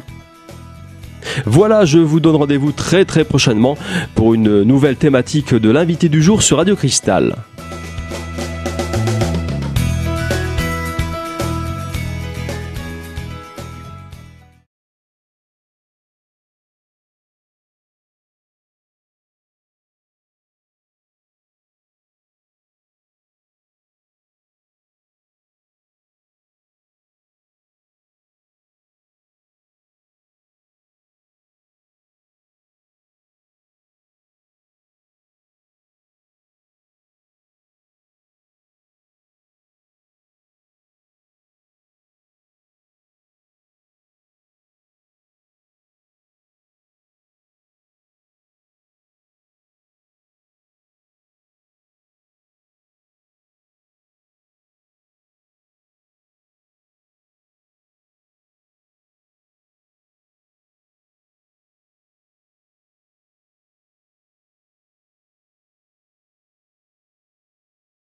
Voilà, 1.45 1.85
je 1.85 1.99
vous 1.99 2.19
donne 2.19 2.35
rendez-vous 2.35 2.71
très 2.71 3.05
très 3.05 3.23
prochainement 3.23 3.77
pour 4.15 4.33
une 4.33 4.63
nouvelle 4.63 4.95
thématique 4.95 5.53
de 5.53 5.69
l'invité 5.69 6.09
du 6.09 6.23
jour 6.23 6.41
sur 6.41 6.57
Radio 6.57 6.75
Cristal. 6.75 7.35